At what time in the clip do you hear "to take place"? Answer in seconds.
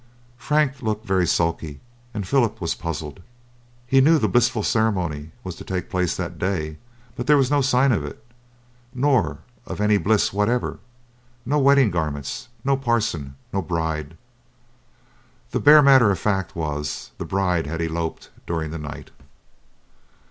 5.57-6.17